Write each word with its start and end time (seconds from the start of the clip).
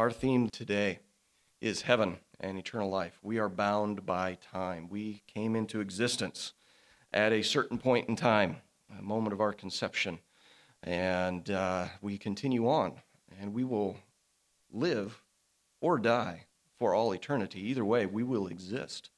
Our 0.00 0.10
theme 0.10 0.48
today 0.48 1.00
is 1.60 1.82
heaven 1.82 2.16
and 2.40 2.56
eternal 2.56 2.88
life. 2.88 3.18
We 3.22 3.38
are 3.38 3.50
bound 3.50 4.06
by 4.06 4.38
time. 4.50 4.88
We 4.88 5.22
came 5.26 5.54
into 5.54 5.82
existence 5.82 6.54
at 7.12 7.34
a 7.34 7.42
certain 7.42 7.76
point 7.76 8.08
in 8.08 8.16
time, 8.16 8.62
a 8.98 9.02
moment 9.02 9.34
of 9.34 9.42
our 9.42 9.52
conception, 9.52 10.20
and 10.82 11.50
uh, 11.50 11.88
we 12.00 12.16
continue 12.16 12.66
on, 12.66 12.94
and 13.38 13.52
we 13.52 13.62
will 13.62 13.98
live 14.72 15.20
or 15.82 15.98
die 15.98 16.46
for 16.78 16.94
all 16.94 17.12
eternity. 17.12 17.60
Either 17.60 17.84
way, 17.84 18.06
we 18.06 18.22
will 18.22 18.46
exist 18.46 19.10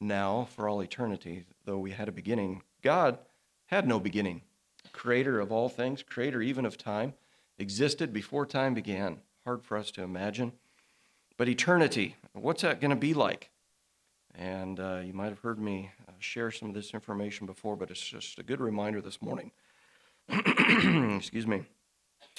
now 0.00 0.48
for 0.56 0.68
all 0.68 0.80
eternity, 0.80 1.44
though 1.64 1.78
we 1.78 1.92
had 1.92 2.08
a 2.08 2.12
beginning. 2.12 2.64
God 2.82 3.18
had 3.66 3.86
no 3.86 4.00
beginning. 4.00 4.42
Creator 4.90 5.38
of 5.38 5.52
all 5.52 5.68
things, 5.68 6.02
creator 6.02 6.42
even 6.42 6.66
of 6.66 6.76
time, 6.76 7.14
existed 7.56 8.12
before 8.12 8.46
time 8.46 8.74
began. 8.74 9.20
Hard 9.44 9.62
for 9.62 9.76
us 9.76 9.90
to 9.90 10.02
imagine. 10.02 10.52
But 11.36 11.50
eternity, 11.50 12.16
what's 12.32 12.62
that 12.62 12.80
going 12.80 12.92
to 12.92 12.96
be 12.96 13.12
like? 13.12 13.50
And 14.34 14.80
uh, 14.80 15.02
you 15.04 15.12
might 15.12 15.28
have 15.28 15.40
heard 15.40 15.58
me 15.58 15.90
uh, 16.08 16.12
share 16.18 16.50
some 16.50 16.70
of 16.70 16.74
this 16.74 16.94
information 16.94 17.46
before, 17.46 17.76
but 17.76 17.90
it's 17.90 18.00
just 18.00 18.38
a 18.38 18.42
good 18.42 18.60
reminder 18.60 19.02
this 19.02 19.20
morning. 19.20 19.50
Excuse 20.30 21.46
me. 21.46 21.64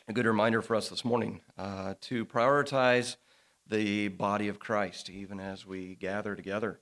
A 0.07 0.13
good 0.13 0.25
reminder 0.25 0.63
for 0.63 0.75
us 0.75 0.89
this 0.89 1.05
morning 1.05 1.41
uh, 1.59 1.93
to 2.01 2.25
prioritize 2.25 3.17
the 3.67 4.07
body 4.07 4.47
of 4.47 4.57
Christ, 4.57 5.07
even 5.07 5.39
as 5.39 5.63
we 5.63 5.93
gather 5.93 6.35
together 6.35 6.79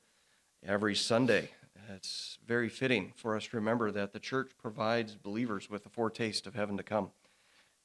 every 0.66 0.96
Sunday. 0.96 1.50
It's 1.94 2.38
very 2.48 2.70
fitting 2.70 3.12
for 3.18 3.36
us 3.36 3.48
to 3.48 3.58
remember 3.58 3.92
that 3.92 4.14
the 4.14 4.20
church 4.20 4.52
provides 4.58 5.16
believers 5.16 5.70
with 5.70 5.86
a 5.86 5.90
foretaste 5.90 6.48
of 6.48 6.56
heaven 6.56 6.78
to 6.78 6.84
come. 6.84 7.12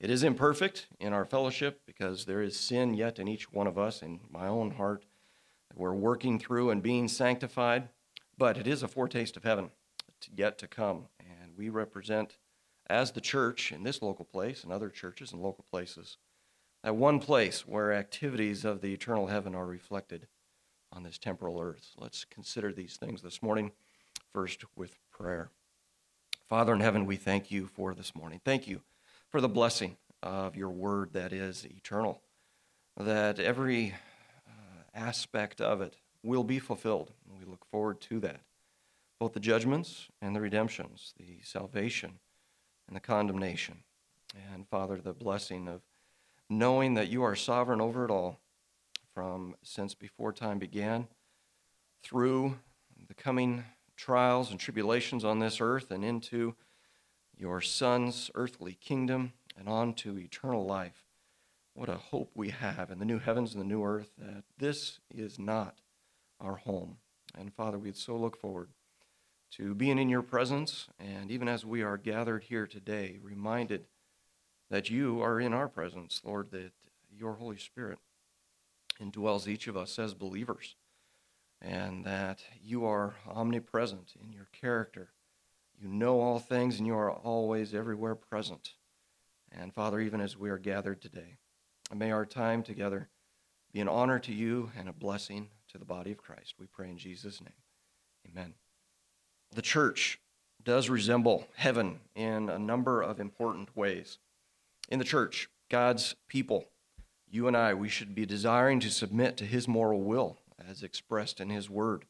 It 0.00 0.10
is 0.10 0.22
imperfect 0.22 0.86
in 1.00 1.12
our 1.12 1.24
fellowship 1.24 1.82
because 1.84 2.24
there 2.24 2.40
is 2.40 2.56
sin 2.56 2.94
yet 2.94 3.18
in 3.18 3.26
each 3.26 3.52
one 3.52 3.66
of 3.66 3.76
us, 3.76 4.00
in 4.00 4.20
my 4.30 4.46
own 4.46 4.72
heart. 4.72 5.04
We're 5.74 5.92
working 5.92 6.38
through 6.38 6.70
and 6.70 6.82
being 6.82 7.08
sanctified, 7.08 7.88
but 8.36 8.56
it 8.56 8.68
is 8.68 8.84
a 8.84 8.88
foretaste 8.88 9.36
of 9.36 9.42
heaven 9.42 9.70
yet 10.36 10.56
to 10.58 10.68
come. 10.68 11.08
And 11.18 11.56
we 11.56 11.68
represent, 11.68 12.38
as 12.88 13.10
the 13.10 13.20
church 13.20 13.72
in 13.72 13.82
this 13.82 14.00
local 14.00 14.24
place 14.24 14.62
and 14.62 14.72
other 14.72 14.88
churches 14.88 15.32
and 15.32 15.42
local 15.42 15.64
places, 15.68 16.16
that 16.84 16.94
one 16.94 17.18
place 17.18 17.66
where 17.66 17.92
activities 17.92 18.64
of 18.64 18.80
the 18.80 18.92
eternal 18.92 19.26
heaven 19.26 19.52
are 19.52 19.66
reflected 19.66 20.28
on 20.92 21.02
this 21.02 21.18
temporal 21.18 21.60
earth. 21.60 21.90
Let's 21.98 22.24
consider 22.24 22.72
these 22.72 22.96
things 22.96 23.20
this 23.20 23.42
morning, 23.42 23.72
first 24.32 24.62
with 24.76 24.96
prayer. 25.10 25.50
Father 26.48 26.72
in 26.72 26.80
heaven, 26.80 27.04
we 27.04 27.16
thank 27.16 27.50
you 27.50 27.66
for 27.66 27.94
this 27.94 28.14
morning. 28.14 28.40
Thank 28.44 28.68
you 28.68 28.82
for 29.30 29.40
the 29.40 29.48
blessing 29.48 29.96
of 30.22 30.56
your 30.56 30.70
word 30.70 31.12
that 31.12 31.32
is 31.32 31.66
eternal, 31.66 32.22
that 32.96 33.38
every 33.38 33.94
uh, 34.46 34.82
aspect 34.94 35.60
of 35.60 35.80
it 35.80 35.96
will 36.22 36.44
be 36.44 36.58
fulfilled. 36.58 37.12
We 37.38 37.44
look 37.44 37.64
forward 37.70 38.00
to 38.02 38.20
that. 38.20 38.40
Both 39.20 39.32
the 39.34 39.40
judgments 39.40 40.08
and 40.22 40.34
the 40.34 40.40
redemptions, 40.40 41.14
the 41.18 41.40
salvation 41.42 42.18
and 42.86 42.96
the 42.96 43.00
condemnation. 43.00 43.82
And 44.52 44.68
Father, 44.68 44.98
the 44.98 45.12
blessing 45.12 45.68
of 45.68 45.82
knowing 46.48 46.94
that 46.94 47.08
you 47.08 47.22
are 47.22 47.36
sovereign 47.36 47.80
over 47.80 48.04
it 48.04 48.10
all 48.10 48.38
from 49.14 49.54
since 49.62 49.94
before 49.94 50.32
time 50.32 50.58
began 50.58 51.08
through 52.02 52.56
the 53.08 53.14
coming 53.14 53.64
trials 53.96 54.50
and 54.50 54.60
tribulations 54.60 55.24
on 55.24 55.40
this 55.40 55.60
earth 55.60 55.90
and 55.90 56.04
into 56.04 56.54
your 57.38 57.60
Son's 57.60 58.30
earthly 58.34 58.74
kingdom 58.74 59.32
and 59.56 59.68
on 59.68 59.94
to 59.94 60.18
eternal 60.18 60.66
life. 60.66 61.04
What 61.74 61.88
a 61.88 61.94
hope 61.94 62.32
we 62.34 62.50
have 62.50 62.90
in 62.90 62.98
the 62.98 63.04
new 63.04 63.20
heavens 63.20 63.52
and 63.54 63.60
the 63.62 63.66
new 63.66 63.84
earth 63.84 64.10
that 64.18 64.42
this 64.58 64.98
is 65.14 65.38
not 65.38 65.78
our 66.40 66.56
home. 66.56 66.96
And 67.36 67.54
Father, 67.54 67.78
we 67.78 67.92
so 67.92 68.16
look 68.16 68.36
forward 68.36 68.70
to 69.52 69.74
being 69.74 69.98
in 69.98 70.08
your 70.08 70.22
presence, 70.22 70.88
and 70.98 71.30
even 71.30 71.48
as 71.48 71.64
we 71.64 71.82
are 71.82 71.96
gathered 71.96 72.44
here 72.44 72.66
today, 72.66 73.18
reminded 73.22 73.86
that 74.70 74.90
you 74.90 75.22
are 75.22 75.40
in 75.40 75.54
our 75.54 75.68
presence, 75.68 76.20
Lord, 76.24 76.50
that 76.50 76.72
your 77.16 77.34
Holy 77.34 77.56
Spirit 77.56 77.98
indwells 79.00 79.46
each 79.46 79.68
of 79.68 79.76
us 79.76 79.98
as 79.98 80.12
believers, 80.12 80.74
and 81.62 82.04
that 82.04 82.42
you 82.62 82.84
are 82.84 83.14
omnipresent 83.26 84.14
in 84.20 84.32
your 84.32 84.48
character 84.52 85.10
you 85.80 85.88
know 85.88 86.20
all 86.20 86.38
things, 86.38 86.78
and 86.78 86.86
you 86.86 86.96
are 86.96 87.12
always 87.12 87.74
everywhere 87.74 88.14
present. 88.14 88.72
And 89.52 89.72
Father, 89.72 90.00
even 90.00 90.20
as 90.20 90.36
we 90.36 90.50
are 90.50 90.58
gathered 90.58 91.00
today, 91.00 91.36
may 91.94 92.10
our 92.10 92.26
time 92.26 92.62
together 92.62 93.08
be 93.72 93.80
an 93.80 93.88
honor 93.88 94.18
to 94.20 94.32
you 94.32 94.70
and 94.76 94.88
a 94.88 94.92
blessing 94.92 95.48
to 95.68 95.78
the 95.78 95.84
body 95.84 96.10
of 96.10 96.18
Christ. 96.18 96.54
We 96.58 96.66
pray 96.66 96.90
in 96.90 96.98
Jesus' 96.98 97.40
name. 97.40 97.52
Amen. 98.30 98.54
The 99.54 99.62
church 99.62 100.20
does 100.62 100.90
resemble 100.90 101.46
heaven 101.54 102.00
in 102.14 102.48
a 102.48 102.58
number 102.58 103.00
of 103.02 103.20
important 103.20 103.74
ways. 103.76 104.18
In 104.88 104.98
the 104.98 105.04
church, 105.04 105.48
God's 105.70 106.14
people, 106.28 106.66
you 107.30 107.46
and 107.46 107.56
I, 107.56 107.74
we 107.74 107.88
should 107.88 108.14
be 108.14 108.26
desiring 108.26 108.80
to 108.80 108.90
submit 108.90 109.36
to 109.36 109.44
his 109.44 109.68
moral 109.68 110.02
will 110.02 110.38
as 110.68 110.82
expressed 110.82 111.40
in 111.40 111.50
his 111.50 111.70
word. 111.70 112.04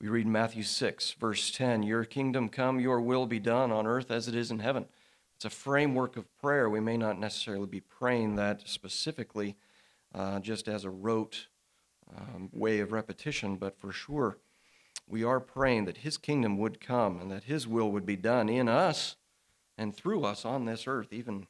We 0.00 0.08
read 0.08 0.26
Matthew 0.26 0.62
6, 0.64 1.12
verse 1.12 1.50
10 1.50 1.82
Your 1.82 2.04
kingdom 2.04 2.48
come, 2.48 2.80
your 2.80 3.00
will 3.00 3.26
be 3.26 3.38
done 3.38 3.70
on 3.70 3.86
earth 3.86 4.10
as 4.10 4.28
it 4.28 4.34
is 4.34 4.50
in 4.50 4.58
heaven. 4.58 4.86
It's 5.36 5.44
a 5.44 5.50
framework 5.50 6.16
of 6.16 6.36
prayer. 6.38 6.68
We 6.68 6.80
may 6.80 6.96
not 6.96 7.18
necessarily 7.18 7.66
be 7.66 7.80
praying 7.80 8.36
that 8.36 8.68
specifically 8.68 9.56
uh, 10.14 10.40
just 10.40 10.68
as 10.68 10.84
a 10.84 10.90
rote 10.90 11.46
um, 12.16 12.50
way 12.52 12.80
of 12.80 12.92
repetition, 12.92 13.56
but 13.56 13.78
for 13.78 13.92
sure 13.92 14.38
we 15.06 15.22
are 15.22 15.40
praying 15.40 15.84
that 15.84 15.98
His 15.98 16.16
kingdom 16.16 16.58
would 16.58 16.80
come 16.80 17.20
and 17.20 17.30
that 17.30 17.44
His 17.44 17.66
will 17.66 17.90
would 17.92 18.06
be 18.06 18.16
done 18.16 18.48
in 18.48 18.68
us 18.68 19.16
and 19.76 19.94
through 19.94 20.24
us 20.24 20.44
on 20.44 20.64
this 20.64 20.86
earth, 20.86 21.12
even 21.12 21.46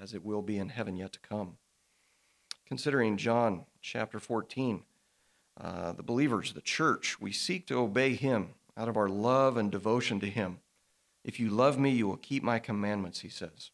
as 0.00 0.14
it 0.14 0.24
will 0.24 0.42
be 0.42 0.58
in 0.58 0.68
heaven 0.68 0.96
yet 0.96 1.12
to 1.12 1.18
come. 1.20 1.56
Considering 2.66 3.16
John 3.16 3.64
chapter 3.80 4.18
14, 4.18 4.82
uh, 5.60 5.92
the 5.92 6.02
believers, 6.02 6.52
the 6.52 6.60
church, 6.60 7.20
we 7.20 7.32
seek 7.32 7.66
to 7.66 7.78
obey 7.78 8.14
him 8.14 8.50
out 8.76 8.88
of 8.88 8.96
our 8.96 9.08
love 9.08 9.56
and 9.56 9.70
devotion 9.70 10.20
to 10.20 10.28
him. 10.28 10.58
If 11.24 11.40
you 11.40 11.48
love 11.48 11.78
me, 11.78 11.90
you 11.90 12.06
will 12.06 12.16
keep 12.16 12.42
my 12.42 12.58
commandments, 12.58 13.20
he 13.20 13.28
says. 13.28 13.70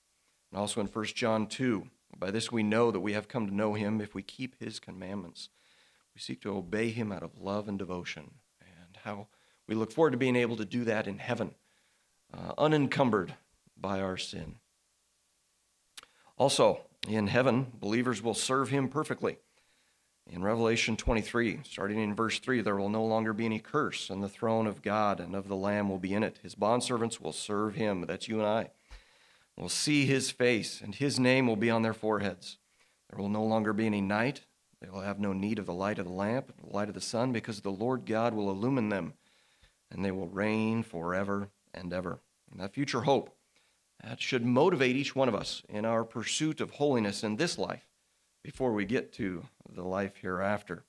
And 0.51 0.61
also 0.61 0.81
in 0.81 0.87
1 0.87 1.05
John 1.07 1.47
2, 1.47 1.89
by 2.19 2.31
this 2.31 2.53
we 2.53 2.63
know 2.63 2.91
that 2.91 3.01
we 3.01 3.15
have 3.15 3.29
come 3.29 3.47
to 3.47 3.55
know 3.55 3.75
him 3.75 4.01
if 4.01 4.15
we 4.15 4.23
keep 4.23 4.57
his 4.61 4.79
commandments. 4.79 5.49
We 6.15 6.21
seek 6.21 6.41
to 6.43 6.57
obey 6.57 6.91
him 6.91 7.11
out 7.11 7.23
of 7.23 7.41
love 7.41 7.69
and 7.69 7.79
devotion, 7.79 8.33
and 8.61 8.97
how 9.05 9.29
we 9.67 9.75
look 9.75 9.93
forward 9.93 10.13
to 10.13 10.17
being 10.17 10.37
able 10.37 10.57
to 10.57 10.65
do 10.65 10.85
that 10.85 11.07
in 11.07 11.19
heaven, 11.19 11.55
uh, 12.33 12.53
unencumbered 12.59 13.35
by 13.77 14.01
our 14.01 14.17
sin. 14.17 14.57
Also, 16.37 16.81
in 17.09 17.27
heaven, 17.27 17.73
believers 17.75 18.23
will 18.23 18.35
serve 18.35 18.69
him 18.71 18.89
perfectly. 18.89 19.39
In 20.33 20.43
Revelation 20.43 20.97
23, 20.97 21.61
starting 21.63 21.99
in 21.99 22.15
verse 22.15 22.39
3, 22.39 22.63
there 22.63 22.77
will 22.77 22.89
no 22.89 23.05
longer 23.05 23.35
be 23.35 23.45
any 23.45 23.59
curse, 23.59 24.09
and 24.09 24.23
the 24.23 24.31
throne 24.31 24.67
of 24.67 24.81
God 24.81 25.21
and 25.21 25.37
of 25.37 25.47
the 25.47 25.55
Lamb 25.55 25.91
will 25.91 25.99
be 25.99 26.15
in 26.15 26.23
it. 26.23 26.39
His 26.43 26.55
bondservants 26.55 27.21
will 27.21 27.35
serve 27.35 27.75
him. 27.75 28.07
That's 28.07 28.29
you 28.29 28.39
and 28.39 28.49
I. 28.49 28.71
Will 29.59 29.69
see 29.69 30.07
his 30.07 30.31
face, 30.31 30.81
and 30.81 30.95
his 30.95 31.21
name 31.21 31.47
will 31.47 31.57
be 31.57 31.69
on 31.69 31.83
their 31.83 31.93
foreheads. 31.93 32.57
There 33.11 33.19
will 33.19 33.29
no 33.29 33.45
longer 33.45 33.75
be 33.75 33.85
any 33.85 34.01
night. 34.01 34.47
They 34.81 34.89
will 34.89 35.03
have 35.03 35.21
no 35.21 35.35
need 35.35 35.59
of 35.59 35.67
the 35.67 35.75
light 35.75 35.99
of 35.99 36.07
the 36.07 36.13
lamp, 36.13 36.51
the 36.59 36.75
light 36.75 36.89
of 36.89 36.95
the 36.95 37.03
sun, 37.03 37.33
because 37.33 37.61
the 37.61 37.69
Lord 37.69 38.07
God 38.07 38.33
will 38.33 38.49
illumine 38.49 38.89
them, 38.89 39.13
and 39.91 40.03
they 40.03 40.13
will 40.13 40.29
reign 40.29 40.83
forever 40.83 41.51
and 41.75 41.93
ever. 41.93 42.21
And 42.51 42.59
that 42.59 42.73
future 42.73 43.03
hope, 43.03 43.37
that 44.03 44.23
should 44.23 44.47
motivate 44.47 44.97
each 44.97 45.15
one 45.15 45.29
of 45.29 45.35
us 45.35 45.63
in 45.69 45.85
our 45.85 46.05
pursuit 46.05 46.63
of 46.63 46.71
holiness 46.71 47.23
in 47.23 47.37
this 47.37 47.59
life 47.59 47.92
before 48.43 48.73
we 48.73 48.85
get 48.85 49.13
to 49.15 49.45
the 49.69 49.83
life 49.83 50.17
hereafter. 50.17 50.85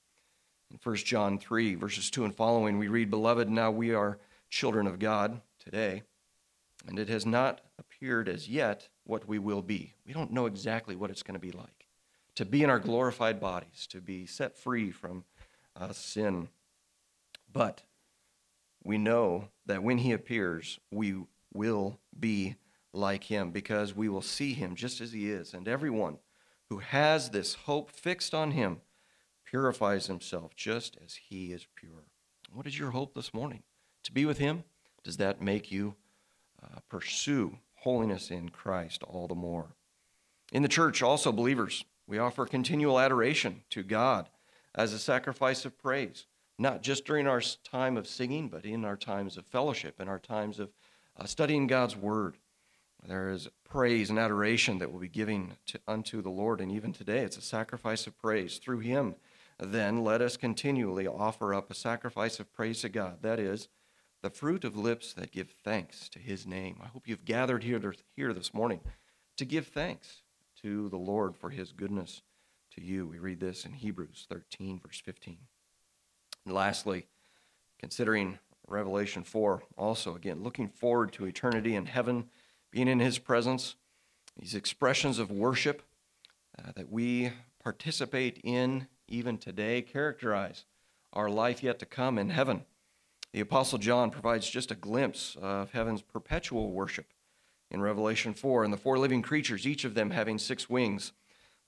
In 0.72 0.80
1 0.82 0.96
John 0.98 1.38
3, 1.38 1.76
verses 1.76 2.10
2 2.10 2.26
and 2.26 2.36
following, 2.36 2.80
we 2.80 2.88
read, 2.88 3.10
Beloved, 3.10 3.50
now 3.50 3.70
we 3.70 3.94
are 3.94 4.18
children 4.50 4.88
of 4.88 5.00
God 5.00 5.42
today, 5.60 6.04
and 6.88 6.98
it 6.98 7.10
has 7.10 7.26
not 7.26 7.62
appeared 7.78 8.28
as 8.28 8.50
yet 8.50 8.90
what 9.04 9.28
we 9.28 9.38
will 9.40 9.62
be. 9.62 9.94
We 10.06 10.14
don't 10.14 10.32
know 10.32 10.48
exactly 10.48 10.96
what 10.96 11.10
it's 11.10 11.24
going 11.24 11.40
to 11.40 11.40
be 11.40 11.52
like. 11.52 11.88
To 12.36 12.46
be 12.46 12.64
in 12.64 12.70
our 12.70 12.80
glorified 12.80 13.40
bodies, 13.40 13.86
to 13.92 14.02
be 14.02 14.26
set 14.26 14.58
free 14.58 14.90
from 14.90 15.24
uh, 15.76 15.94
sin. 15.94 16.50
But 17.52 17.84
we 18.84 18.98
know 18.98 19.50
that 19.68 19.84
when 19.84 20.00
he 20.00 20.12
appears, 20.12 20.80
we 20.92 21.16
will 21.54 22.00
be 22.20 22.56
like 22.92 23.24
him 23.24 23.52
because 23.52 23.96
we 23.96 24.10
will 24.10 24.22
see 24.22 24.54
him 24.54 24.76
just 24.76 25.02
as 25.02 25.12
he 25.12 25.30
is. 25.30 25.54
And 25.54 25.68
everyone 25.68 26.18
who 26.74 26.80
has 26.80 27.30
this 27.30 27.54
hope 27.54 27.92
fixed 27.92 28.34
on 28.34 28.50
him 28.50 28.82
purifies 29.46 30.08
himself 30.08 30.56
just 30.56 30.98
as 31.06 31.20
he 31.30 31.52
is 31.52 31.68
pure. 31.76 32.08
What 32.52 32.66
is 32.66 32.80
your 32.80 32.90
hope 32.90 33.14
this 33.14 33.32
morning? 33.32 33.62
To 34.06 34.12
be 34.12 34.26
with 34.26 34.40
him? 34.40 34.64
Does 35.04 35.18
that 35.18 35.40
make 35.40 35.72
you 35.72 35.94
uh, 36.64 36.80
pursue 36.90 37.60
holiness 37.76 38.32
in 38.32 38.50
Christ 38.50 39.04
all 39.04 39.28
the 39.28 39.36
more? 39.36 39.76
In 40.52 40.64
the 40.64 40.68
church, 40.68 41.04
also 41.04 41.32
believers, 41.32 41.86
We 42.08 42.18
offer 42.18 42.48
continual 42.48 43.00
adoration 43.00 43.62
to 43.70 43.84
God 43.84 44.30
as 44.74 44.94
a 44.94 45.00
sacrifice 45.00 45.66
of 45.66 45.78
praise, 45.78 46.26
not 46.58 46.82
just 46.82 47.06
during 47.06 47.28
our 47.28 47.42
time 47.64 47.98
of 47.98 48.08
singing, 48.08 48.50
but 48.50 48.66
in 48.66 48.84
our 48.84 48.98
times 48.98 49.38
of 49.38 49.46
fellowship, 49.46 50.02
in 50.02 50.08
our 50.08 50.18
times 50.18 50.58
of 50.58 50.72
uh, 51.16 51.26
studying 51.26 51.68
God's 51.68 51.96
Word. 51.96 52.38
There 53.06 53.30
is 53.30 53.50
praise 53.66 54.10
and 54.10 54.18
adoration 54.18 54.80
that 54.80 54.92
we'll 54.92 55.02
be 55.02 55.10
giving 55.10 55.58
to, 55.68 55.80
unto 55.88 56.22
the 56.22 56.30
Lord, 56.30 56.62
and 56.62 56.72
even 56.72 56.94
today 56.94 57.20
it's 57.20 57.38
a 57.38 57.42
sacrifice 57.42 58.08
of 58.08 58.18
praise. 58.18 58.58
Through 58.58 58.80
Him, 58.80 59.16
then, 59.60 60.04
let 60.04 60.22
us 60.22 60.38
continually 60.38 61.08
offer 61.08 61.54
up 61.54 61.70
a 61.70 61.76
sacrifice 61.76 62.40
of 62.40 62.54
praise 62.54 62.82
to 62.82 62.90
God. 62.90 63.22
That 63.22 63.40
is, 63.40 63.68
the 64.22 64.30
fruit 64.30 64.64
of 64.64 64.78
lips 64.78 65.14
that 65.14 65.32
give 65.32 65.50
thanks 65.64 66.08
to 66.10 66.20
His 66.20 66.48
name. 66.48 66.80
I 66.82 66.88
hope 66.88 67.08
you've 67.08 67.26
gathered 67.26 67.64
here, 67.64 67.94
here 68.16 68.34
this 68.34 68.54
morning 68.54 68.80
to 69.38 69.46
give 69.46 69.68
thanks 69.68 70.22
to 70.62 70.88
the 70.90 70.98
Lord 70.98 71.36
for 71.36 71.50
His 71.50 71.74
goodness 71.74 72.22
to 72.76 72.82
you. 72.82 73.06
We 73.06 73.20
read 73.20 73.42
this 73.42 73.66
in 73.66 73.74
Hebrews 73.74 74.28
13, 74.30 74.80
verse 74.80 75.02
15. 75.04 75.38
And 76.46 76.54
lastly, 76.56 77.08
considering 77.80 78.40
Revelation 78.68 79.24
4, 79.24 79.62
also 79.78 80.16
again, 80.16 80.42
looking 80.42 80.70
forward 80.70 81.12
to 81.14 81.26
eternity 81.26 81.76
in 81.76 81.86
heaven 81.86 82.30
being 82.74 82.88
in 82.88 83.00
His 83.00 83.20
presence, 83.20 83.76
these 84.36 84.56
expressions 84.56 85.20
of 85.20 85.30
worship 85.30 85.84
uh, 86.58 86.72
that 86.76 86.92
we 86.92 87.32
participate 87.64 88.42
in 88.44 88.88
even 89.08 89.38
today 89.38 89.84
characterize 89.84 90.66
our 91.14 91.30
life 91.30 91.62
yet 91.62 91.78
to 91.78 91.86
come 91.86 92.18
in 92.18 92.32
heaven. 92.32 92.66
The 93.32 93.42
Apostle 93.42 93.78
John 93.78 94.10
provides 94.10 94.50
just 94.50 94.72
a 94.72 94.76
glimpse 94.76 95.38
of 95.40 95.72
heaven's 95.72 96.02
perpetual 96.02 96.72
worship 96.72 97.06
in 97.70 97.80
Revelation 97.80 98.34
4. 98.34 98.64
And 98.64 98.74
the 98.74 98.78
four 98.78 98.98
living 98.98 99.22
creatures, 99.22 99.68
each 99.68 99.86
of 99.86 99.94
them 99.94 100.10
having 100.10 100.40
six 100.40 100.68
wings, 100.68 101.14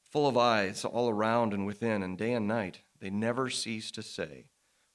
full 0.02 0.28
of 0.28 0.38
eyes 0.38 0.84
all 0.84 1.08
around 1.08 1.54
and 1.54 1.68
within, 1.68 2.02
and 2.02 2.18
day 2.18 2.34
and 2.34 2.48
night, 2.48 2.82
they 3.00 3.12
never 3.12 3.52
cease 3.52 3.92
to 3.92 4.02
say, 4.02 4.46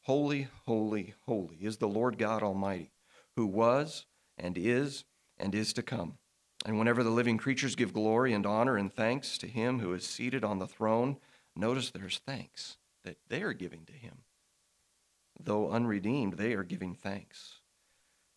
Holy, 0.02 0.48
holy, 0.66 1.14
holy 1.26 1.58
is 1.60 1.76
the 1.76 1.88
Lord 1.88 2.18
God 2.18 2.42
Almighty, 2.42 2.90
who 3.36 3.46
was 3.46 4.06
and 4.36 4.58
is 4.58 5.04
and 5.40 5.54
is 5.54 5.72
to 5.74 5.82
come. 5.82 6.18
And 6.64 6.78
whenever 6.78 7.02
the 7.02 7.10
living 7.10 7.38
creatures 7.38 7.74
give 7.74 7.92
glory 7.92 8.32
and 8.32 8.44
honor 8.44 8.76
and 8.76 8.92
thanks 8.92 9.38
to 9.38 9.46
him 9.46 9.80
who 9.80 9.94
is 9.94 10.04
seated 10.04 10.44
on 10.44 10.58
the 10.58 10.66
throne, 10.66 11.16
notice 11.56 11.90
there's 11.90 12.20
thanks 12.26 12.76
that 13.04 13.16
they 13.28 13.42
are 13.42 13.54
giving 13.54 13.84
to 13.86 13.92
him. 13.92 14.18
Though 15.42 15.70
unredeemed, 15.70 16.34
they 16.34 16.52
are 16.52 16.62
giving 16.62 16.94
thanks. 16.94 17.60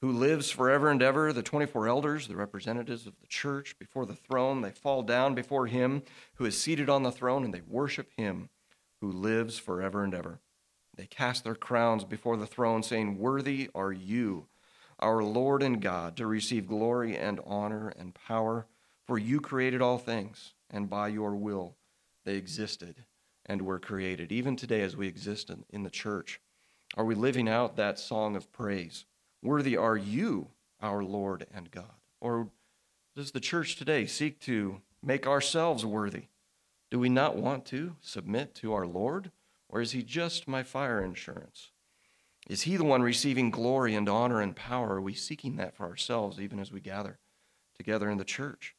Who 0.02 0.12
lives 0.12 0.50
forever 0.50 0.90
and 0.90 1.02
ever, 1.02 1.32
the 1.32 1.44
24 1.44 1.88
elders, 1.88 2.28
the 2.28 2.36
representatives 2.36 3.06
of 3.08 3.20
the 3.20 3.28
church, 3.28 3.78
before 3.78 4.06
the 4.06 4.16
throne, 4.16 4.62
they 4.62 4.72
fall 4.72 5.02
down 5.02 5.36
before 5.36 5.68
him 5.68 6.04
who 6.36 6.46
is 6.46 6.60
seated 6.60 6.90
on 6.90 7.04
the 7.04 7.12
throne 7.12 7.44
and 7.44 7.54
they 7.54 7.62
worship 7.62 8.12
him 8.18 8.50
who 9.02 9.12
lives 9.12 9.58
forever 9.58 10.04
and 10.04 10.14
ever. 10.14 10.40
They 10.96 11.08
cast 11.08 11.44
their 11.44 11.56
crowns 11.56 12.04
before 12.04 12.38
the 12.38 12.46
throne, 12.46 12.84
saying, 12.84 13.18
Worthy 13.18 13.70
are 13.74 13.92
you 13.92 14.48
our 15.00 15.24
Lord 15.24 15.64
and 15.64 15.82
God, 15.82 16.18
to 16.18 16.28
receive 16.28 16.68
glory 16.68 17.18
and 17.18 17.40
honor 17.46 17.94
and 17.98 18.14
power. 18.14 18.68
For 19.06 19.18
you 19.18 19.42
created 19.42 19.82
all 19.82 19.98
things, 19.98 20.54
and 20.70 20.90
by 20.90 21.10
your 21.10 21.36
will 21.36 21.76
they 22.26 22.36
existed 22.36 23.04
and 23.46 23.62
were 23.62 23.80
created. 23.80 24.32
Even 24.32 24.56
today, 24.56 24.82
as 24.82 24.96
we 24.96 25.08
exist 25.08 25.50
in, 25.50 25.66
in 25.70 25.84
the 25.84 25.90
church, 25.90 26.40
are 26.96 27.06
we 27.06 27.16
living 27.16 27.50
out 27.50 27.76
that 27.76 28.00
song 28.00 28.36
of 28.36 28.52
praise? 28.54 29.06
Worthy 29.42 29.76
are 29.76 29.98
you, 29.98 30.48
our 30.82 31.04
Lord 31.04 31.46
and 31.54 31.70
God. 31.70 31.96
Or 32.22 32.50
does 33.16 33.32
the 33.32 33.40
church 33.40 33.76
today 33.76 34.06
seek 34.06 34.40
to 34.42 34.82
make 35.04 35.28
ourselves 35.28 35.86
worthy? 35.86 36.28
Do 36.90 37.00
we 37.00 37.10
not 37.10 37.36
want 37.36 37.66
to 37.66 37.96
submit 38.00 38.56
to 38.56 38.74
our 38.74 38.88
Lord? 38.88 39.32
Or 39.68 39.82
is 39.82 39.92
he 39.92 40.04
just 40.04 40.48
my 40.48 40.64
fire 40.64 41.04
insurance? 41.04 41.72
Is 42.50 42.64
he 42.64 42.76
the 42.76 42.84
one 42.84 43.02
receiving 43.02 43.52
glory 43.52 43.96
and 43.96 44.10
honor 44.10 44.42
and 44.42 44.56
power? 44.56 44.96
Are 44.96 45.02
we 45.02 45.14
seeking 45.14 45.56
that 45.56 45.76
for 45.76 45.86
ourselves 45.86 46.40
even 46.40 46.60
as 46.60 46.72
we 46.72 46.82
gather 46.82 47.20
together 47.76 48.10
in 48.10 48.18
the 48.18 48.26
church? 48.26 48.76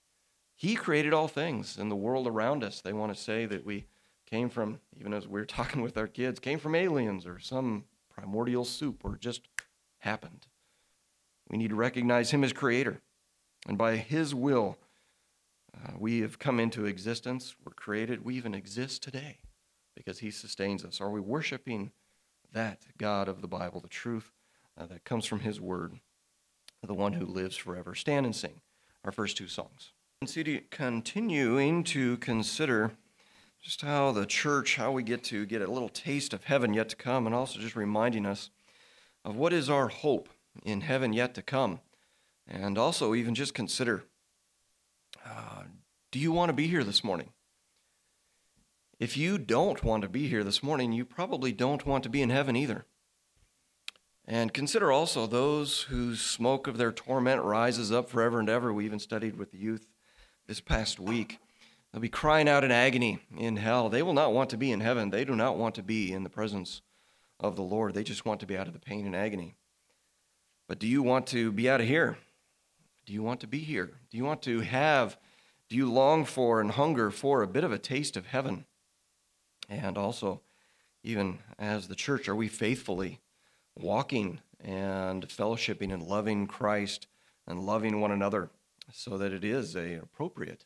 He 0.55 0.75
created 0.75 1.13
all 1.13 1.29
things 1.29 1.79
in 1.79 1.89
the 1.89 1.97
world 1.97 2.27
around 2.27 2.63
us. 2.63 2.81
They 2.81 2.93
want 2.93 3.15
to 3.15 3.21
say 3.21 3.47
that 3.47 3.65
we 3.65 3.87
came 4.27 4.49
from, 4.49 4.81
even 4.99 5.13
as 5.13 5.27
we 5.27 5.41
are 5.41 5.45
talking 5.47 5.83
with 5.83 5.97
our 5.97 6.07
kids, 6.07 6.39
came 6.41 6.59
from 6.59 6.75
aliens 6.75 7.27
or 7.27 7.39
some 7.39 7.85
primordial 8.11 8.65
soup 8.65 9.01
or 9.05 9.17
just 9.17 9.49
happened. 9.99 10.47
We 11.49 11.59
need 11.59 11.71
to 11.71 11.75
recognize 11.75 12.31
him 12.31 12.45
as 12.45 12.53
creator. 12.53 13.01
And 13.67 13.79
by 13.79 13.97
his 13.97 14.35
will, 14.35 14.77
uh, 15.75 15.93
we 15.99 16.21
have 16.21 16.39
come 16.39 16.61
into 16.61 16.85
existence. 16.85 17.57
We're 17.65 17.73
created. 17.73 18.25
We 18.25 18.37
even 18.37 18.55
exist 18.55 19.03
today 19.03 19.39
because 19.97 20.19
he 20.19 20.31
sustains 20.31 20.85
us. 20.85 21.01
Are 21.01 21.11
we 21.11 21.21
worshiping? 21.21 21.93
That 22.55 22.83
God 22.97 23.29
of 23.29 23.43
the 23.43 23.49
Bible, 23.49 23.81
the 23.81 23.89
truth 23.89 24.33
uh, 24.79 24.87
that 24.87 25.05
comes 25.05 25.27
from 25.27 25.41
His 25.41 25.61
Word, 25.61 26.01
the 26.83 26.95
one 26.95 27.12
who 27.12 27.27
lives 27.27 27.56
forever. 27.56 27.95
Stand 27.95 28.25
and 28.25 28.35
sing 28.35 28.61
our 29.05 29.12
first 29.12 29.37
two 29.37 29.49
songs. 29.49 29.93
Continuing 30.71 31.85
to 31.85 32.17
consider 32.19 32.93
just 33.62 33.83
how 33.83 34.12
the 34.12 34.27
church, 34.27 34.77
how 34.77 34.93
we 34.93 35.03
get 35.03 35.23
to 35.25 35.45
get 35.47 35.62
a 35.62 35.71
little 35.71 35.89
taste 35.89 36.33
of 36.33 36.45
heaven 36.45 36.73
yet 36.73 36.89
to 36.91 36.97
come, 36.97 37.27
and 37.27 37.35
also 37.35 37.59
just 37.59 37.77
reminding 37.77 38.25
us 38.25 38.51
of 39.25 39.37
what 39.37 39.53
is 39.53 39.69
our 39.69 39.89
hope 39.89 40.29
in 40.65 40.83
heaven 40.83 41.12
yet 41.12 41.35
to 41.35 41.43
come. 41.43 41.81
And 42.47 42.79
also, 42.79 43.15
even 43.15 43.35
just 43.35 43.55
consider 43.55 44.05
uh, 45.25 45.62
do 46.12 46.19
you 46.19 46.31
want 46.31 46.49
to 46.49 46.53
be 46.53 46.67
here 46.67 46.85
this 46.85 47.03
morning? 47.03 47.31
If 49.05 49.19
you 49.19 49.37
don't 49.37 49.85
want 49.85 50.01
to 50.01 50.09
be 50.09 50.29
here 50.29 50.43
this 50.43 50.62
morning, 50.62 50.91
you 50.91 51.05
probably 51.05 51.53
don't 51.53 51.85
want 51.85 52.05
to 52.05 52.09
be 52.09 52.23
in 52.23 52.31
heaven 52.31 52.56
either. 52.56 52.87
And 54.25 54.55
consider 54.55 54.91
also 54.91 55.27
those 55.27 55.83
whose 55.83 56.23
smoke 56.23 56.67
of 56.67 56.79
their 56.79 56.91
torment 56.91 57.43
rises 57.43 57.93
up 57.93 58.09
forever 58.09 58.41
and 58.41 58.49
ever. 58.49 58.73
We 58.73 58.87
even 58.87 58.99
studied 58.99 59.37
with 59.37 59.53
the 59.53 59.59
youth 59.59 59.87
this 60.47 60.62
past 60.62 60.99
week. 60.99 61.39
They'll 61.93 62.01
be 62.01 62.09
crying 62.09 62.49
out 62.49 62.65
in 62.65 62.71
agony 62.71 63.19
in 63.37 63.59
hell. 63.59 63.91
They 63.91 64.03
will 64.03 64.15
not 64.15 64.33
want 64.33 64.49
to 64.49 64.56
be 64.56 64.73
in 64.73 64.81
heaven. 64.81 65.11
They 65.11 65.27
do 65.27 65.37
not 65.37 65.59
want 65.59 65.75
to 65.75 65.83
be 65.83 66.11
in 66.11 66.25
the 66.25 66.31
presence 66.31 66.81
of 67.39 67.56
the 67.56 67.62
Lord. 67.62 67.93
They 67.93 68.05
just 68.05 68.25
want 68.25 68.41
to 68.41 68.47
be 68.47 68.56
out 68.56 68.69
of 68.69 68.73
the 68.73 68.79
pain 68.81 69.05
and 69.05 69.15
agony. 69.15 69.55
But 70.67 70.79
do 70.79 70.87
you 70.87 71.03
want 71.03 71.27
to 71.27 71.53
be 71.53 71.69
out 71.69 71.83
of 71.83 71.87
here? 71.87 72.17
Do 73.05 73.12
you 73.12 73.23
want 73.23 73.41
to 73.41 73.47
be 73.47 73.59
here? 73.59 73.91
Do 74.11 74.17
you 74.17 74.25
want 74.25 74.41
to 74.45 74.61
have, 74.61 75.19
do 75.69 75.77
you 75.77 75.93
long 75.93 76.25
for 76.25 76.59
and 76.59 76.71
hunger 76.71 77.11
for 77.11 77.43
a 77.43 77.47
bit 77.47 77.65
of 77.65 77.71
a 77.71 77.77
taste 77.77 78.17
of 78.17 78.29
heaven? 78.29 78.65
And 79.69 79.97
also, 79.97 80.43
even 81.03 81.39
as 81.59 81.89
the 81.89 81.94
church, 81.94 82.29
are 82.29 82.35
we 82.35 82.49
faithfully 82.49 83.21
walking 83.77 84.41
and 84.61 85.27
fellowshipping 85.29 85.93
and 85.93 86.03
loving 86.03 86.47
Christ 86.47 87.06
and 87.47 87.67
loving 87.67 88.01
one 88.01 88.13
another 88.13 88.51
so 88.93 89.19
that 89.19 89.33
it 89.33 89.44
is 89.44 89.75
an 89.75 90.01
appropriate 90.03 90.65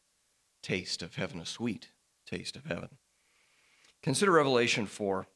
taste 0.62 1.02
of 1.02 1.16
heaven, 1.16 1.40
a 1.40 1.46
sweet 1.46 1.88
taste 2.26 2.56
of 2.56 2.66
heaven? 2.66 2.90
Consider 4.02 4.32
Revelation 4.32 4.86
4 4.86 5.26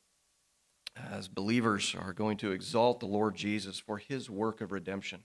as 1.11 1.27
believers 1.29 1.97
are 1.99 2.13
going 2.13 2.37
to 2.39 2.53
exalt 2.53 3.01
the 3.01 3.07
Lord 3.07 3.35
Jesus 3.35 3.79
for 3.79 3.99
his 3.99 4.29
work 4.29 4.61
of 4.61 4.73
redemption. 4.73 5.25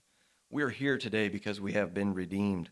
We 0.50 0.62
are 0.62 0.70
here 0.70 0.96
today 0.96 1.28
because 1.28 1.60
we 1.60 1.72
have 1.72 1.92
been 1.92 2.14
redeemed. 2.14 2.70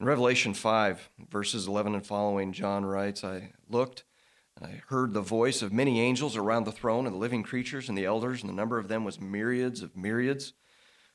In 0.00 0.06
Revelation 0.06 0.52
5, 0.52 1.10
verses 1.30 1.68
11 1.68 1.94
and 1.94 2.04
following, 2.06 2.52
John 2.52 2.84
writes, 2.84 3.22
I 3.22 3.52
looked 3.68 4.04
I 4.62 4.82
heard 4.86 5.12
the 5.12 5.20
voice 5.20 5.62
of 5.62 5.72
many 5.72 6.00
angels 6.00 6.36
around 6.36 6.64
the 6.64 6.72
throne 6.72 7.06
and 7.06 7.14
the 7.14 7.18
living 7.18 7.42
creatures 7.42 7.88
and 7.88 7.98
the 7.98 8.04
elders, 8.04 8.40
and 8.40 8.48
the 8.48 8.54
number 8.54 8.78
of 8.78 8.86
them 8.86 9.04
was 9.04 9.20
myriads 9.20 9.82
of 9.82 9.96
myriads, 9.96 10.52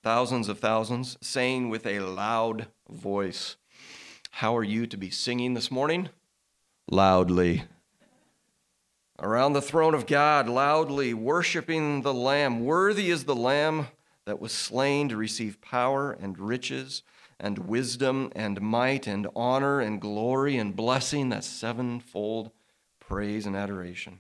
thousands 0.03 0.50
of 0.50 0.60
thousands, 0.60 1.17
saying 1.22 1.69
with 1.69 1.86
a 1.86 2.01
loud 2.01 2.67
voice, 2.89 3.55
How 4.31 4.58
are 4.58 4.63
you 4.63 4.86
to 4.88 4.98
be 4.98 5.10
singing 5.10 5.53
this 5.53 5.72
morning? 5.72 6.10
Loudly. 6.91 7.63
Around 9.19 9.53
the 9.53 9.62
throne 9.62 9.93
of 9.93 10.05
God, 10.05 10.50
loudly 10.50 11.13
worshiping 11.13 12.01
the 12.01 12.13
Lamb. 12.13 12.65
Worthy 12.65 13.10
is 13.10 13.24
the 13.24 13.36
Lamb 13.36 13.88
that 14.25 14.41
was 14.41 14.51
slain 14.51 15.08
to 15.10 15.17
receive 15.17 15.62
power 15.62 16.12
and 16.12 16.38
riches 16.38 17.03
and 17.39 17.58
wisdom 17.58 18.31
and 18.36 18.62
might 18.62 19.08
and 19.08 19.27
honor 19.34 19.79
and 19.79 20.01
glory 20.01 20.58
and 20.58 20.75
blessing, 20.75 21.29
that 21.29 21.46
sevenfold 21.46 22.51
praise 23.09 23.47
and 23.47 23.55
adoration. 23.55 24.19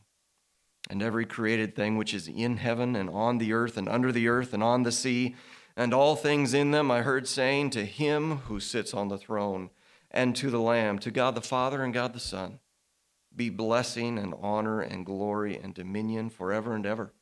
And 0.89 1.03
every 1.03 1.25
created 1.25 1.75
thing 1.75 1.95
which 1.95 2.13
is 2.13 2.27
in 2.27 2.57
heaven 2.57 2.95
and 2.95 3.07
on 3.07 3.37
the 3.37 3.53
earth 3.53 3.77
and 3.77 3.87
under 3.87 4.11
the 4.11 4.27
earth 4.27 4.51
and 4.51 4.63
on 4.63 4.81
the 4.81 4.91
sea, 4.91 5.35
and 5.77 5.93
all 5.93 6.15
things 6.15 6.55
in 6.55 6.71
them, 6.71 6.89
I 6.89 7.03
heard 7.03 7.27
saying, 7.27 7.69
To 7.69 7.85
him 7.85 8.37
who 8.47 8.59
sits 8.59 8.93
on 8.93 9.07
the 9.07 9.17
throne 9.19 9.69
and 10.09 10.35
to 10.37 10.49
the 10.49 10.59
Lamb, 10.59 10.97
to 10.99 11.11
God 11.11 11.35
the 11.35 11.41
Father 11.41 11.83
and 11.83 11.93
God 11.93 12.13
the 12.13 12.19
Son, 12.19 12.59
be 13.33 13.51
blessing 13.51 14.17
and 14.17 14.33
honor 14.41 14.81
and 14.81 15.05
glory 15.05 15.55
and 15.55 15.73
dominion 15.75 16.31
forever 16.31 16.73
and 16.73 16.85
ever. 16.85 17.13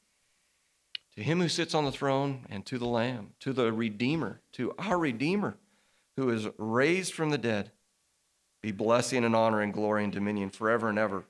To 1.17 1.21
him 1.21 1.41
who 1.41 1.49
sits 1.49 1.75
on 1.75 1.83
the 1.83 1.91
throne 1.91 2.45
and 2.49 2.65
to 2.67 2.77
the 2.77 2.87
Lamb, 2.87 3.33
to 3.41 3.51
the 3.51 3.73
Redeemer, 3.73 4.39
to 4.53 4.73
our 4.79 4.97
Redeemer, 4.97 5.57
who 6.15 6.29
is 6.29 6.47
raised 6.57 7.13
from 7.13 7.29
the 7.29 7.37
dead 7.37 7.71
be 8.61 8.71
blessing 8.71 9.23
and 9.23 9.35
honor 9.35 9.61
and 9.61 9.73
glory 9.73 10.03
and 10.03 10.11
dominion 10.11 10.49
forever 10.49 10.89
and 10.89 10.97
ever. 10.97 11.25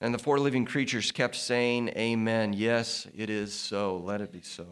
And 0.00 0.12
the 0.12 0.18
four 0.18 0.38
living 0.38 0.64
creatures 0.64 1.10
kept 1.10 1.36
saying, 1.36 1.88
Amen. 1.90 2.52
Yes, 2.52 3.06
it 3.16 3.30
is 3.30 3.54
so. 3.54 3.96
Let 3.96 4.20
it 4.20 4.32
be 4.32 4.42
so. 4.42 4.66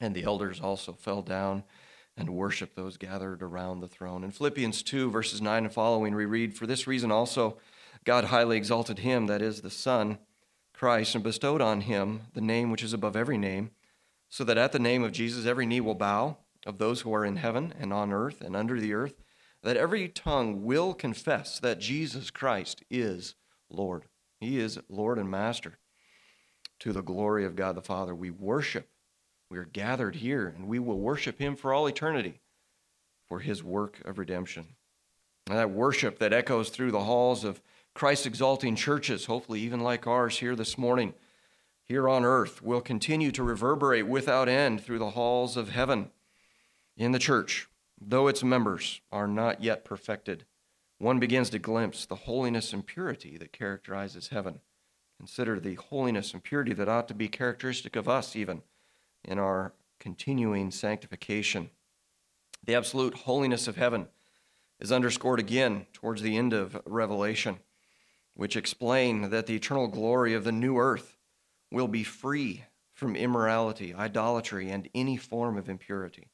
And 0.00 0.14
the 0.14 0.24
elders 0.24 0.60
also 0.60 0.92
fell 0.92 1.22
down 1.22 1.64
and 2.16 2.30
worshiped 2.30 2.74
those 2.74 2.96
gathered 2.96 3.42
around 3.42 3.80
the 3.80 3.88
throne. 3.88 4.24
In 4.24 4.30
Philippians 4.30 4.82
2, 4.82 5.10
verses 5.10 5.40
9 5.40 5.64
and 5.64 5.72
following, 5.72 6.14
we 6.14 6.24
read, 6.24 6.56
For 6.56 6.66
this 6.66 6.86
reason 6.86 7.12
also 7.12 7.58
God 8.04 8.24
highly 8.24 8.56
exalted 8.56 9.00
him, 9.00 9.26
that 9.26 9.42
is, 9.42 9.60
the 9.60 9.70
Son, 9.70 10.18
Christ, 10.72 11.14
and 11.14 11.22
bestowed 11.22 11.60
on 11.60 11.82
him 11.82 12.22
the 12.34 12.40
name 12.40 12.70
which 12.70 12.82
is 12.82 12.92
above 12.92 13.16
every 13.16 13.38
name, 13.38 13.70
so 14.28 14.44
that 14.44 14.58
at 14.58 14.72
the 14.72 14.78
name 14.78 15.04
of 15.04 15.12
Jesus 15.12 15.46
every 15.46 15.66
knee 15.66 15.80
will 15.80 15.94
bow, 15.94 16.38
of 16.66 16.78
those 16.78 17.00
who 17.00 17.14
are 17.14 17.24
in 17.24 17.36
heaven 17.36 17.72
and 17.78 17.92
on 17.92 18.12
earth 18.12 18.40
and 18.40 18.54
under 18.56 18.80
the 18.80 18.92
earth, 18.92 19.14
that 19.62 19.76
every 19.76 20.08
tongue 20.08 20.64
will 20.64 20.94
confess 20.94 21.58
that 21.58 21.80
Jesus 21.80 22.30
Christ 22.30 22.82
is 22.90 23.34
Lord. 23.70 24.04
He 24.40 24.58
is 24.58 24.78
Lord 24.88 25.18
and 25.18 25.30
Master. 25.30 25.78
To 26.80 26.92
the 26.92 27.02
glory 27.02 27.44
of 27.44 27.56
God 27.56 27.74
the 27.74 27.82
Father, 27.82 28.14
we 28.14 28.30
worship. 28.30 28.88
We 29.50 29.58
are 29.58 29.64
gathered 29.64 30.16
here, 30.16 30.46
and 30.46 30.68
we 30.68 30.78
will 30.78 30.98
worship 30.98 31.38
Him 31.38 31.56
for 31.56 31.72
all 31.72 31.86
eternity 31.86 32.40
for 33.26 33.40
His 33.40 33.62
work 33.62 34.00
of 34.04 34.18
redemption. 34.18 34.66
And 35.48 35.58
that 35.58 35.70
worship 35.70 36.18
that 36.18 36.32
echoes 36.32 36.70
through 36.70 36.92
the 36.92 37.04
halls 37.04 37.44
of 37.44 37.60
Christ 37.94 38.26
exalting 38.26 38.76
churches, 38.76 39.26
hopefully 39.26 39.60
even 39.60 39.80
like 39.80 40.06
ours 40.06 40.38
here 40.38 40.54
this 40.54 40.78
morning, 40.78 41.14
here 41.82 42.08
on 42.08 42.24
earth, 42.24 42.62
will 42.62 42.80
continue 42.80 43.32
to 43.32 43.42
reverberate 43.42 44.06
without 44.06 44.48
end 44.48 44.82
through 44.82 44.98
the 44.98 45.10
halls 45.10 45.56
of 45.56 45.70
heaven 45.70 46.10
in 46.96 47.12
the 47.12 47.18
church, 47.18 47.68
though 48.00 48.28
its 48.28 48.44
members 48.44 49.00
are 49.10 49.26
not 49.26 49.62
yet 49.62 49.84
perfected 49.84 50.44
one 50.98 51.20
begins 51.20 51.50
to 51.50 51.58
glimpse 51.58 52.06
the 52.06 52.14
holiness 52.14 52.72
and 52.72 52.84
purity 52.84 53.36
that 53.38 53.52
characterizes 53.52 54.28
heaven. 54.28 54.60
Consider 55.16 55.58
the 55.58 55.74
holiness 55.74 56.32
and 56.32 56.42
purity 56.42 56.72
that 56.74 56.88
ought 56.88 57.08
to 57.08 57.14
be 57.14 57.28
characteristic 57.28 57.96
of 57.96 58.08
us, 58.08 58.36
even 58.36 58.62
in 59.24 59.38
our 59.38 59.72
continuing 59.98 60.70
sanctification. 60.70 61.70
The 62.64 62.74
absolute 62.74 63.14
holiness 63.14 63.68
of 63.68 63.76
heaven 63.76 64.08
is 64.80 64.92
underscored 64.92 65.40
again 65.40 65.86
towards 65.92 66.22
the 66.22 66.36
end 66.36 66.52
of 66.52 66.80
Revelation, 66.84 67.58
which 68.34 68.56
explain 68.56 69.30
that 69.30 69.46
the 69.46 69.56
eternal 69.56 69.88
glory 69.88 70.34
of 70.34 70.44
the 70.44 70.52
new 70.52 70.78
earth 70.78 71.16
will 71.70 71.88
be 71.88 72.04
free 72.04 72.64
from 72.92 73.16
immorality, 73.16 73.94
idolatry, 73.94 74.70
and 74.70 74.88
any 74.94 75.16
form 75.16 75.56
of 75.56 75.68
impurity. 75.68 76.28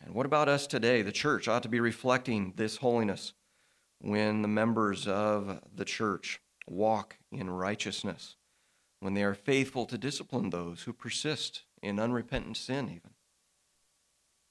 And 0.00 0.14
what 0.14 0.26
about 0.26 0.48
us 0.48 0.66
today? 0.66 1.02
The 1.02 1.12
church 1.12 1.48
ought 1.48 1.62
to 1.64 1.68
be 1.68 1.80
reflecting 1.80 2.52
this 2.56 2.76
holiness 2.76 3.32
when 4.06 4.42
the 4.42 4.48
members 4.48 5.08
of 5.08 5.60
the 5.74 5.84
church 5.84 6.40
walk 6.68 7.16
in 7.32 7.50
righteousness, 7.50 8.36
when 9.00 9.14
they 9.14 9.24
are 9.24 9.34
faithful 9.34 9.84
to 9.84 9.98
discipline 9.98 10.50
those 10.50 10.82
who 10.82 10.92
persist 10.92 11.62
in 11.82 11.98
unrepentant 11.98 12.56
sin, 12.56 12.86
even. 12.88 13.10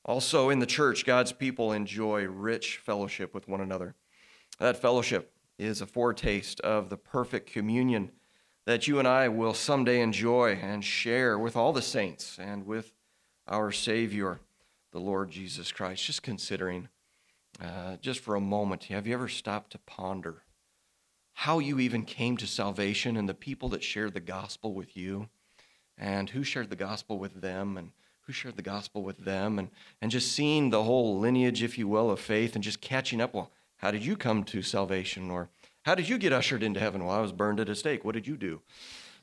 Also, 0.03 0.49
in 0.49 0.59
the 0.59 0.65
church, 0.65 1.05
God's 1.05 1.31
people 1.31 1.71
enjoy 1.71 2.25
rich 2.25 2.77
fellowship 2.77 3.33
with 3.33 3.47
one 3.47 3.61
another. 3.61 3.95
That 4.59 4.81
fellowship 4.81 5.31
is 5.57 5.79
a 5.79 5.87
foretaste 5.87 6.59
of 6.59 6.89
the 6.89 6.97
perfect 6.97 7.49
communion 7.49 8.11
that 8.65 8.87
you 8.87 8.99
and 8.99 9.07
I 9.07 9.29
will 9.29 9.53
someday 9.53 10.01
enjoy 10.01 10.59
and 10.61 10.83
share 10.83 11.39
with 11.39 11.55
all 11.55 11.71
the 11.71 11.81
saints 11.81 12.37
and 12.37 12.65
with 12.65 12.91
our 13.47 13.71
Savior, 13.71 14.41
the 14.91 14.99
Lord 14.99 15.31
Jesus 15.31 15.71
Christ. 15.71 16.03
Just 16.03 16.23
considering 16.23 16.89
uh, 17.61 17.97
just 17.97 18.19
for 18.19 18.35
a 18.35 18.41
moment, 18.41 18.85
have 18.85 19.07
you 19.07 19.13
ever 19.13 19.27
stopped 19.27 19.71
to 19.71 19.79
ponder 19.79 20.43
how 21.33 21.59
you 21.59 21.79
even 21.79 22.03
came 22.03 22.37
to 22.37 22.47
salvation 22.47 23.17
and 23.17 23.27
the 23.27 23.33
people 23.33 23.69
that 23.69 23.83
shared 23.83 24.13
the 24.13 24.19
gospel 24.19 24.73
with 24.73 24.95
you 24.95 25.29
and 25.97 26.29
who 26.29 26.43
shared 26.43 26.69
the 26.69 26.75
gospel 26.75 27.19
with 27.19 27.41
them 27.41 27.77
and 27.77 27.91
who 28.21 28.33
shared 28.33 28.55
the 28.55 28.61
gospel 28.61 29.03
with 29.03 29.23
them 29.25 29.59
and, 29.59 29.69
and 30.01 30.11
just 30.11 30.31
seeing 30.31 30.69
the 30.69 30.83
whole 30.83 31.19
lineage, 31.19 31.61
if 31.61 31.77
you 31.77 31.87
will, 31.87 32.09
of 32.09 32.19
faith 32.19 32.55
and 32.55 32.63
just 32.63 32.81
catching 32.81 33.21
up? 33.21 33.33
Well, 33.33 33.51
how 33.77 33.91
did 33.91 34.05
you 34.05 34.15
come 34.15 34.43
to 34.45 34.61
salvation? 34.61 35.29
Or 35.29 35.49
how 35.83 35.93
did 35.93 36.09
you 36.09 36.17
get 36.17 36.33
ushered 36.33 36.63
into 36.63 36.79
heaven? 36.79 37.05
Well, 37.05 37.15
I 37.15 37.21
was 37.21 37.31
burned 37.31 37.59
at 37.59 37.69
a 37.69 37.75
stake. 37.75 38.03
What 38.03 38.15
did 38.15 38.27
you 38.27 38.37
do? 38.37 38.61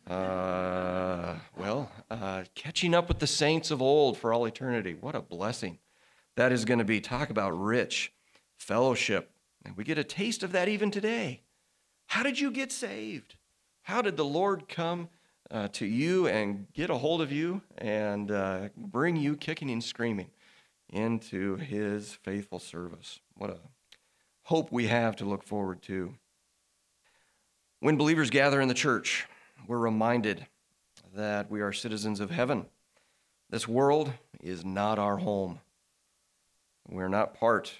Uh, 0.08 1.36
well, 1.56 1.90
uh, 2.10 2.44
catching 2.54 2.94
up 2.94 3.08
with 3.08 3.20
the 3.20 3.26
saints 3.26 3.70
of 3.70 3.80
old 3.80 4.18
for 4.18 4.32
all 4.32 4.44
eternity. 4.46 4.96
What 5.00 5.14
a 5.14 5.20
blessing 5.20 5.78
that 6.36 6.52
is 6.52 6.64
going 6.64 6.78
to 6.78 6.84
be. 6.84 7.00
Talk 7.00 7.30
about 7.30 7.50
rich 7.50 8.12
fellowship. 8.62 9.30
And 9.64 9.76
we 9.76 9.84
get 9.84 9.98
a 9.98 10.04
taste 10.04 10.42
of 10.42 10.52
that 10.52 10.68
even 10.68 10.90
today. 10.90 11.42
How 12.06 12.22
did 12.22 12.38
you 12.38 12.50
get 12.50 12.72
saved? 12.72 13.36
How 13.82 14.02
did 14.02 14.16
the 14.16 14.24
Lord 14.24 14.68
come 14.68 15.08
uh, 15.50 15.68
to 15.72 15.86
you 15.86 16.26
and 16.28 16.66
get 16.72 16.90
a 16.90 16.96
hold 16.96 17.20
of 17.20 17.32
you 17.32 17.62
and 17.78 18.30
uh, 18.30 18.68
bring 18.76 19.16
you 19.16 19.36
kicking 19.36 19.70
and 19.70 19.82
screaming 19.82 20.30
into 20.88 21.56
his 21.56 22.14
faithful 22.22 22.58
service? 22.58 23.20
What 23.34 23.50
a 23.50 23.58
hope 24.44 24.70
we 24.70 24.86
have 24.86 25.16
to 25.16 25.24
look 25.24 25.42
forward 25.42 25.82
to. 25.82 26.14
When 27.80 27.96
believers 27.96 28.30
gather 28.30 28.60
in 28.60 28.68
the 28.68 28.74
church, 28.74 29.26
we're 29.66 29.78
reminded 29.78 30.46
that 31.14 31.50
we 31.50 31.60
are 31.60 31.72
citizens 31.72 32.20
of 32.20 32.30
heaven. 32.30 32.66
This 33.50 33.66
world 33.66 34.12
is 34.40 34.64
not 34.64 34.98
our 34.98 35.18
home. 35.18 35.60
We're 36.88 37.08
not 37.08 37.34
part 37.34 37.72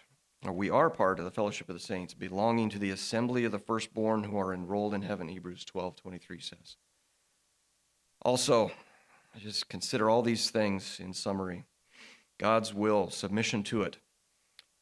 we 0.51 0.71
are 0.71 0.91
part 0.91 1.21
of 1.21 1.25
the 1.25 1.31
fellowship 1.31 1.69
of 1.69 1.75
the 1.75 1.81
saints, 1.81 2.15
belonging 2.15 2.69
to 2.71 2.79
the 2.79 2.91
assembly 2.91 3.45
of 3.45 3.53
the 3.53 3.61
firstborn 3.61 4.25
who 4.25 4.39
are 4.39 4.53
enrolled 4.53 4.95
in 4.95 5.03
heaven, 5.03 5.29
Hebrews 5.29 5.65
12 5.65 5.95
23 5.95 6.41
says. 6.41 6.77
Also, 8.23 8.73
just 9.39 9.69
consider 9.69 10.11
all 10.11 10.23
these 10.23 10.51
things 10.51 10.99
in 10.99 11.13
summary 11.15 11.65
God's 12.39 12.75
will, 12.75 13.09
submission 13.11 13.63
to 13.65 13.83
it, 13.83 13.99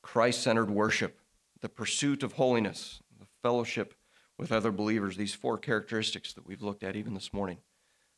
Christ 0.03 0.43
centered 0.43 0.71
worship, 0.71 1.21
the 1.61 1.69
pursuit 1.69 2.23
of 2.23 2.33
holiness, 2.33 3.03
the 3.19 3.27
fellowship 3.43 3.95
with 4.39 4.53
other 4.53 4.73
believers, 4.73 5.17
these 5.17 5.35
four 5.35 5.59
characteristics 5.59 6.33
that 6.33 6.47
we've 6.47 6.63
looked 6.63 6.83
at 6.83 6.97
even 6.97 7.13
this 7.13 7.33
morning 7.33 7.59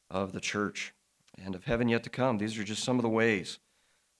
of 0.09 0.33
the 0.33 0.41
church 0.41 0.95
and 1.43 1.57
of 1.57 1.65
heaven 1.65 1.89
yet 1.89 2.05
to 2.05 2.11
come. 2.11 2.39
These 2.39 2.57
are 2.59 2.65
just 2.65 2.85
some 2.85 2.99
of 2.99 3.03
the 3.03 3.09
ways 3.09 3.59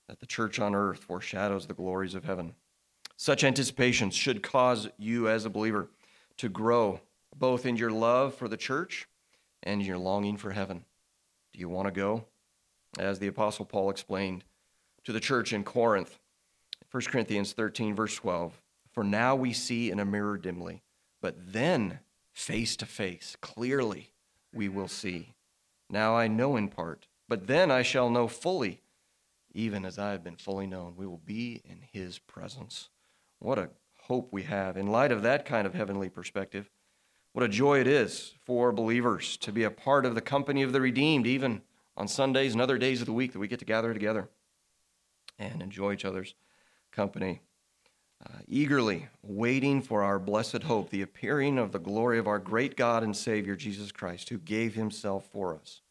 that 0.09 0.19
the 0.19 0.25
church 0.25 0.59
on 0.59 0.75
earth 0.75 0.99
foreshadows 0.99 1.67
the 1.67 1.73
glories 1.73 2.15
of 2.15 2.25
heaven. 2.25 2.55
Such 3.15 3.43
anticipations 3.43 4.15
should 4.15 4.43
cause 4.43 4.89
you 4.97 5.29
as 5.29 5.45
a 5.45 5.49
believer 5.49 5.89
to 6.37 6.49
grow 6.49 6.99
both 7.35 7.65
in 7.65 7.77
your 7.77 7.91
love 7.91 8.35
for 8.35 8.47
the 8.47 8.57
church 8.57 9.07
and 9.61 9.81
your 9.81 9.97
longing 9.97 10.37
for 10.37 10.51
heaven. 10.51 10.85
Do 11.53 11.59
you 11.59 11.69
want 11.69 11.87
to 11.87 11.91
go? 11.91 12.25
As 12.99 13.19
the 13.19 13.27
Apostle 13.27 13.65
Paul 13.65 13.89
explained 13.89 14.43
to 15.03 15.11
the 15.11 15.19
church 15.19 15.53
in 15.53 15.63
Corinth, 15.63 16.19
1 16.91 17.03
Corinthians 17.03 17.53
13, 17.53 17.95
verse 17.95 18.15
12 18.15 18.61
For 18.91 19.03
now 19.03 19.35
we 19.35 19.53
see 19.53 19.89
in 19.89 19.99
a 19.99 20.05
mirror 20.05 20.37
dimly, 20.37 20.83
but 21.21 21.35
then 21.53 21.99
face 22.31 22.75
to 22.77 22.85
face, 22.85 23.35
clearly 23.41 24.11
we 24.53 24.69
will 24.69 24.87
see. 24.87 25.33
Now 25.89 26.15
I 26.15 26.27
know 26.27 26.55
in 26.55 26.69
part, 26.69 27.07
but 27.27 27.47
then 27.47 27.71
I 27.71 27.81
shall 27.81 28.09
know 28.09 28.27
fully, 28.27 28.81
even 29.53 29.85
as 29.85 29.97
I 29.97 30.11
have 30.11 30.23
been 30.23 30.35
fully 30.35 30.67
known. 30.67 30.95
We 30.95 31.07
will 31.07 31.21
be 31.23 31.61
in 31.65 31.79
his 31.91 32.19
presence. 32.19 32.89
What 33.43 33.59
a 33.59 33.69
hope 34.03 34.29
we 34.31 34.43
have. 34.43 34.77
In 34.77 34.87
light 34.87 35.11
of 35.11 35.21
that 35.23 35.43
kind 35.43 35.67
of 35.67 35.73
heavenly 35.73 36.07
perspective, 36.07 36.69
what 37.33 37.43
a 37.43 37.49
joy 37.49 37.81
it 37.81 37.87
is 37.87 38.35
for 38.45 38.71
believers 38.71 39.35
to 39.37 39.51
be 39.51 39.65
a 39.65 39.69
part 39.69 40.05
of 40.05 40.15
the 40.15 40.21
company 40.21 40.63
of 40.63 40.71
the 40.71 40.79
redeemed, 40.79 41.27
even 41.27 41.61
on 41.97 42.07
Sundays 42.07 42.53
and 42.53 42.61
other 42.61 42.77
days 42.77 43.01
of 43.01 43.05
the 43.05 43.11
week 43.11 43.33
that 43.33 43.39
we 43.39 43.49
get 43.49 43.59
to 43.59 43.65
gather 43.65 43.93
together 43.93 44.29
and 45.37 45.61
enjoy 45.61 45.91
each 45.91 46.05
other's 46.05 46.35
company. 46.93 47.41
Uh, 48.25 48.37
eagerly 48.47 49.09
waiting 49.21 49.81
for 49.81 50.03
our 50.03 50.19
blessed 50.19 50.63
hope, 50.63 50.89
the 50.89 51.01
appearing 51.01 51.57
of 51.59 51.73
the 51.73 51.79
glory 51.79 52.19
of 52.19 52.27
our 52.27 52.39
great 52.39 52.77
God 52.77 53.03
and 53.03 53.13
Savior, 53.13 53.57
Jesus 53.57 53.91
Christ, 53.91 54.29
who 54.29 54.37
gave 54.37 54.73
himself 54.73 55.25
for 55.29 55.53
us 55.53 55.81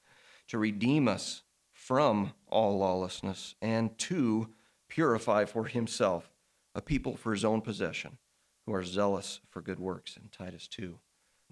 to 0.49 0.57
redeem 0.57 1.07
us 1.07 1.43
from 1.71 2.33
all 2.49 2.79
lawlessness 2.79 3.57
and 3.61 3.99
to 3.99 4.49
purify 4.89 5.45
for 5.45 5.67
himself 5.67 6.32
a 6.75 6.81
people 6.83 7.17
for 7.17 7.33
his 7.33 7.45
own 7.45 7.61
possession 7.61 8.19
who 8.67 8.75
are 8.75 8.85
zealous 8.85 9.41
for 9.49 9.61
good 9.61 9.79
works 9.79 10.17
in 10.17 10.29
Titus 10.29 10.67
2. 10.69 10.99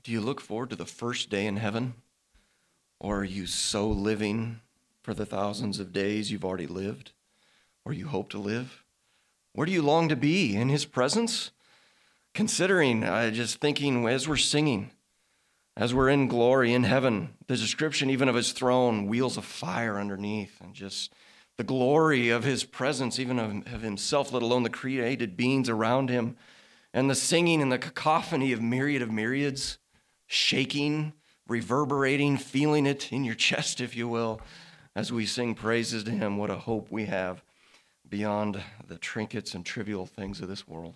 Do 0.02 0.12
you 0.12 0.20
look 0.20 0.40
forward 0.40 0.70
to 0.70 0.76
the 0.76 0.86
first 0.86 1.28
day 1.28 1.46
in 1.46 1.56
heaven? 1.56 1.94
Or 2.98 3.20
are 3.20 3.24
you 3.24 3.46
so 3.46 3.88
living 3.88 4.60
for 5.02 5.14
the 5.14 5.26
thousands 5.26 5.80
of 5.80 5.92
days 5.92 6.30
you've 6.30 6.44
already 6.44 6.66
lived 6.66 7.12
or 7.84 7.92
you 7.92 8.06
hope 8.06 8.30
to 8.30 8.38
live? 8.38 8.84
Where 9.52 9.66
do 9.66 9.72
you 9.72 9.82
long 9.82 10.08
to 10.08 10.16
be? 10.16 10.54
In 10.54 10.68
his 10.68 10.84
presence? 10.84 11.50
Considering, 12.34 13.02
uh, 13.02 13.30
just 13.30 13.60
thinking 13.60 14.06
as 14.06 14.28
we're 14.28 14.36
singing, 14.36 14.92
as 15.76 15.92
we're 15.92 16.08
in 16.08 16.28
glory 16.28 16.72
in 16.72 16.84
heaven, 16.84 17.34
the 17.48 17.56
description 17.56 18.10
even 18.10 18.28
of 18.28 18.34
his 18.34 18.52
throne, 18.52 19.06
wheels 19.06 19.36
of 19.36 19.44
fire 19.44 19.98
underneath, 19.98 20.60
and 20.60 20.74
just 20.74 21.12
the 21.60 21.64
glory 21.64 22.30
of 22.30 22.42
his 22.42 22.64
presence, 22.64 23.18
even 23.18 23.38
of, 23.38 23.82
himself, 23.82 24.32
let 24.32 24.42
alone 24.42 24.62
the 24.62 24.70
created 24.70 25.36
beings 25.36 25.68
around 25.68 26.08
him. 26.08 26.34
and 26.94 27.10
the 27.10 27.14
singing 27.14 27.60
and 27.60 27.70
the 27.70 27.76
cacophony 27.76 28.50
of 28.50 28.62
myriad 28.62 29.02
of 29.02 29.10
myriads, 29.10 29.76
shaking, 30.26 31.12
reverberating, 31.46 32.38
feeling 32.38 32.86
it 32.86 33.12
in 33.12 33.24
your 33.24 33.34
chest, 33.48 33.78
if 33.78 33.94
you 33.94 34.08
will, 34.08 34.40
as 34.96 35.12
we 35.12 35.26
sing 35.26 35.54
praises 35.54 36.02
to 36.04 36.10
Him. 36.10 36.38
What 36.38 36.48
a 36.48 36.56
hope 36.56 36.90
we 36.90 37.04
have 37.04 37.44
beyond 38.08 38.62
the 38.88 38.96
trinkets 38.96 39.54
and 39.54 39.62
trivial 39.62 40.06
things 40.06 40.40
of 40.40 40.48
this 40.48 40.66
world. 40.66 40.94